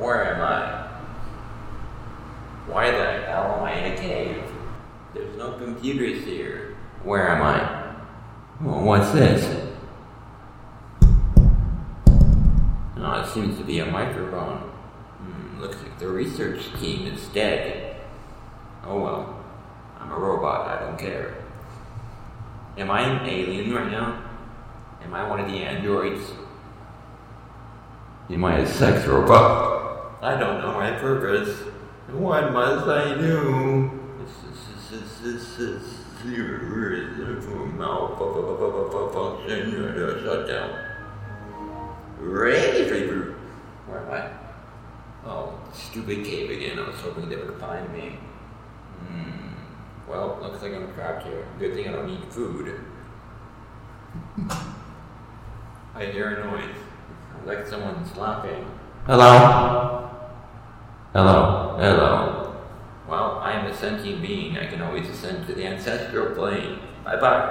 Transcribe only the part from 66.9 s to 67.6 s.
Bye bye.